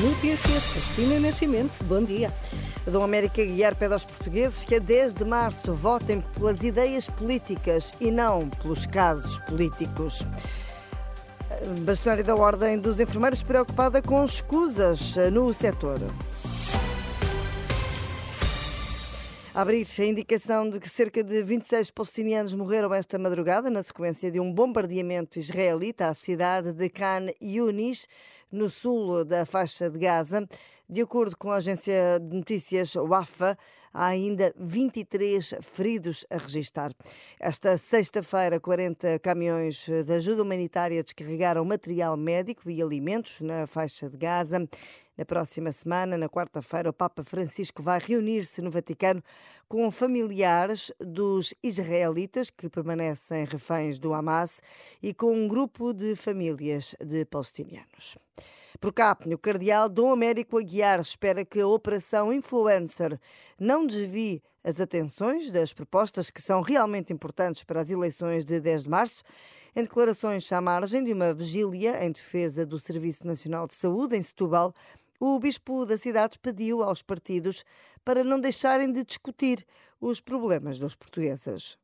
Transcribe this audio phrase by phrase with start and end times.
[0.00, 2.32] Notícias, Cristina Nascimento, bom dia.
[2.86, 7.92] Dom América Guiar pede aos portugueses que a 10 de março votem pelas ideias políticas
[8.00, 10.24] e não pelos casos políticos.
[11.80, 16.00] Bastonário da Ordem dos Enfermeiros preocupada com escusas no setor.
[19.60, 24.38] Abrir a indicação de que cerca de 26 palestinianos morreram esta madrugada na sequência de
[24.38, 28.06] um bombardeamento israelita à cidade de Khan Yunis,
[28.52, 30.48] no sul da faixa de Gaza.
[30.90, 33.58] De acordo com a agência de notícias WAFA,
[33.92, 36.92] há ainda 23 feridos a registar.
[37.38, 44.16] Esta sexta-feira, 40 caminhões de ajuda humanitária descarregaram material médico e alimentos na faixa de
[44.16, 44.66] Gaza.
[45.14, 49.22] Na próxima semana, na quarta-feira, o Papa Francisco vai reunir-se no Vaticano
[49.68, 54.62] com familiares dos israelitas que permanecem reféns do Hamas
[55.02, 58.16] e com um grupo de famílias de palestinianos.
[58.80, 63.18] Por cá, o cardeal Dom Américo Aguiar espera que a Operação Influencer
[63.58, 68.84] não desvie as atenções das propostas que são realmente importantes para as eleições de 10
[68.84, 69.24] de março.
[69.74, 74.22] Em declarações à margem de uma vigília em defesa do Serviço Nacional de Saúde em
[74.22, 74.72] Setúbal,
[75.18, 77.64] o bispo da cidade pediu aos partidos
[78.04, 79.66] para não deixarem de discutir
[80.00, 81.76] os problemas dos portugueses.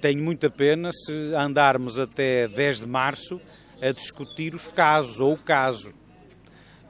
[0.00, 3.38] Tenho muita pena se andarmos até 10 de março
[3.82, 5.92] a discutir os casos ou o caso.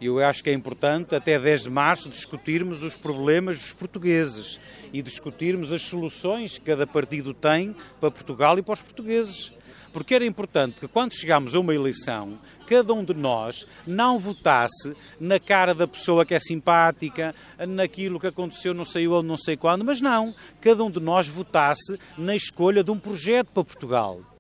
[0.01, 4.61] Eu acho que é importante, até 10 de março, discutirmos os problemas dos portugueses
[4.93, 9.51] e discutirmos as soluções que cada partido tem para Portugal e para os portugueses.
[9.93, 14.95] Porque era importante que, quando chegámos a uma eleição, cada um de nós não votasse
[15.19, 17.35] na cara da pessoa que é simpática,
[17.67, 20.33] naquilo que aconteceu não sei onde, não sei quando, mas não.
[20.61, 24.38] Cada um de nós votasse na escolha de um projeto para Portugal.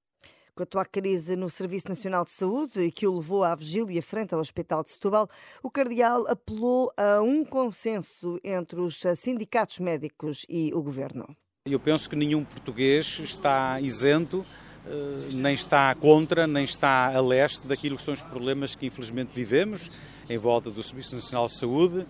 [0.58, 4.40] Quanto à crise no Serviço Nacional de Saúde, que o levou à vigília frente ao
[4.40, 5.28] Hospital de Setúbal,
[5.62, 11.24] o Cardeal apelou a um consenso entre os sindicatos médicos e o Governo.
[11.64, 14.44] Eu penso que nenhum português está isento,
[14.84, 19.30] eh, nem está contra, nem está a leste daquilo que são os problemas que infelizmente
[19.32, 19.96] vivemos
[20.28, 22.04] em volta do Serviço Nacional de Saúde, eh,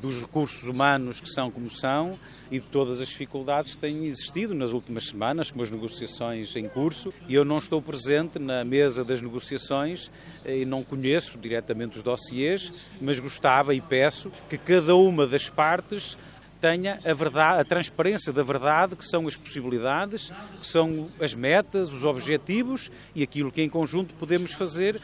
[0.00, 2.18] dos recursos humanos que são como são
[2.50, 6.68] e de todas as dificuldades que têm existido nas últimas semanas, com as negociações em
[6.68, 7.12] curso.
[7.28, 10.10] E eu não estou presente na mesa das negociações
[10.44, 15.48] eh, e não conheço diretamente os dossiês, mas gostava e peço que cada uma das
[15.48, 16.16] partes
[16.60, 21.92] tenha a verdade, a transparência da verdade, que são as possibilidades, que são as metas,
[21.92, 25.00] os objetivos e aquilo que em conjunto podemos fazer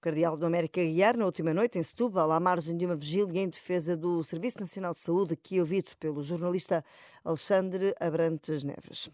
[0.00, 3.48] Cardeal do América Guiar, na última noite, em Setúbal, à margem de uma vigília em
[3.48, 6.82] defesa do Serviço Nacional de Saúde, que ouvido pelo jornalista
[7.22, 9.10] Alexandre Abrantes Neves.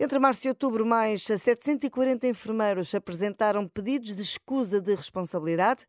[0.00, 5.84] Entre março e outubro, mais 740 enfermeiros apresentaram pedidos de escusa de responsabilidade.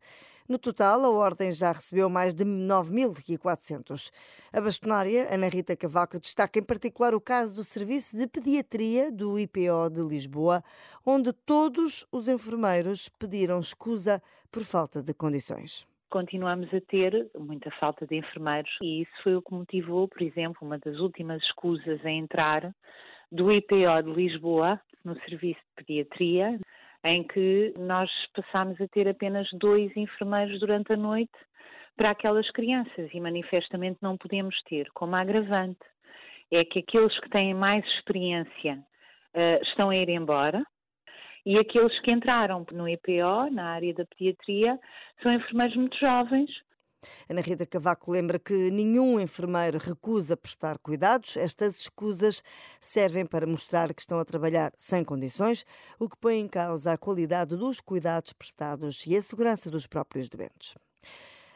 [0.50, 4.10] No total, a Ordem já recebeu mais de 9.400.
[4.52, 9.38] A bastonária, Ana Rita Cavaco, destaca em particular o caso do Serviço de Pediatria do
[9.38, 10.60] IPO de Lisboa,
[11.06, 18.04] onde todos os enfermeiros pediram escusa por falta de condições continuamos a ter muita falta
[18.04, 22.10] de enfermeiros e isso foi o que motivou, por exemplo, uma das últimas escusas a
[22.10, 22.74] entrar
[23.30, 26.58] do IPO de Lisboa no serviço de pediatria
[27.04, 31.32] em que nós passámos a ter apenas dois enfermeiros durante a noite
[31.96, 34.88] para aquelas crianças e manifestamente não podemos ter.
[34.94, 35.80] Como agravante,
[36.50, 38.78] é que aqueles que têm mais experiência
[39.34, 40.64] uh, estão a ir embora
[41.44, 44.78] e aqueles que entraram no EPO, na área da pediatria,
[45.22, 46.50] são enfermeiros muito jovens
[47.28, 51.36] Ana Rita Cavaco lembra que nenhum enfermeiro recusa prestar cuidados.
[51.36, 52.42] Estas escusas
[52.80, 55.64] servem para mostrar que estão a trabalhar sem condições,
[55.98, 60.28] o que põe em causa a qualidade dos cuidados prestados e a segurança dos próprios
[60.28, 60.74] doentes.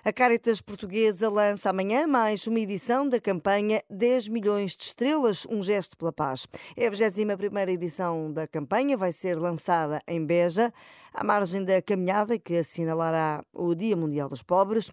[0.07, 5.63] A Caritas Portuguesa lança amanhã mais uma edição da campanha 10 milhões de estrelas, um
[5.63, 6.47] gesto pela paz.
[6.77, 10.71] É a 21ª edição da campanha, vai ser lançada em Beja,
[11.11, 14.93] à margem da caminhada que assinalará o Dia Mundial dos Pobres.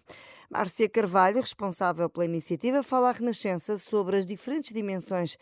[0.50, 5.36] Márcia Carvalho, responsável pela iniciativa, fala à Renascença sobre as diferentes dimensões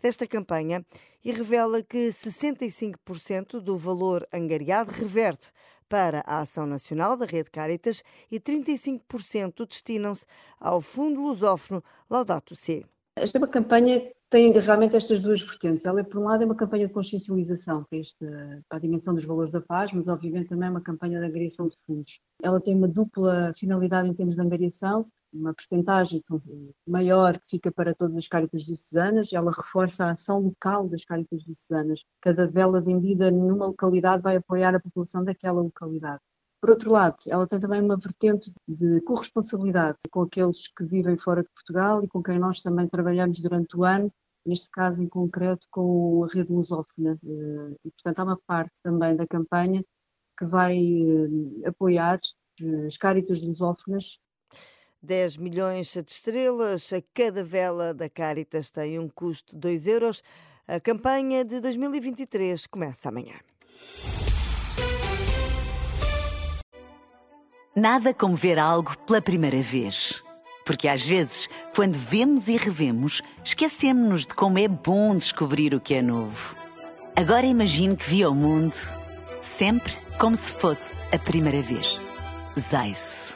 [0.00, 0.86] desta campanha
[1.26, 5.50] e revela que 65% do valor angariado reverte
[5.88, 10.24] para a Ação Nacional da Rede Caritas e 35% destinam-se
[10.60, 12.86] ao Fundo Lusófono Laudato Si.
[13.16, 15.84] Esta é uma campanha tem realmente estas duas vertentes.
[15.84, 18.26] Ela, é, por um lado, é uma campanha de consciencialização para, este,
[18.68, 21.68] para a dimensão dos valores da paz, mas, obviamente, também é uma campanha de angariação
[21.68, 22.20] de fundos.
[22.42, 25.06] Ela tem uma dupla finalidade em termos de angariação,
[25.38, 26.22] uma percentagem
[26.86, 31.42] maior que fica para todas as cáritas diocesanas, ela reforça a ação local das cáritas
[31.42, 32.04] diocesanas.
[32.20, 36.20] Cada vela vendida numa localidade vai apoiar a população daquela localidade.
[36.60, 41.42] Por outro lado, ela tem também uma vertente de corresponsabilidade com aqueles que vivem fora
[41.42, 44.12] de Portugal e com quem nós também trabalhamos durante o ano,
[44.44, 47.18] neste caso em concreto com a rede lusófona.
[47.22, 49.84] Eh, e, portanto, há uma parte também da campanha
[50.38, 52.18] que vai eh, apoiar
[52.86, 54.18] as cáritas lusófonas
[55.06, 60.22] 10 milhões de estrelas, a cada vela da Caritas tem um custo de 2 euros.
[60.66, 63.36] A campanha de 2023 começa amanhã.
[67.74, 70.24] Nada como ver algo pela primeira vez.
[70.64, 75.94] Porque às vezes, quando vemos e revemos, esquecemos-nos de como é bom descobrir o que
[75.94, 76.56] é novo.
[77.14, 78.74] Agora imagine que viu o mundo
[79.40, 82.00] sempre como se fosse a primeira vez.
[82.58, 83.35] Zais.